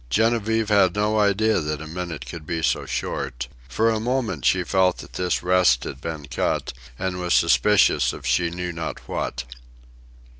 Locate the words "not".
8.73-9.07